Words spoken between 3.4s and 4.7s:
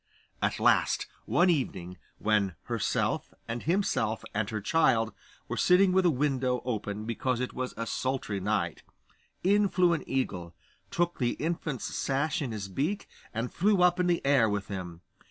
and himself, and her